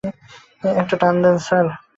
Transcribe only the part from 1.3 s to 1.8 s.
Sir.